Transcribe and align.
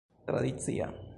tradicia 0.25 1.05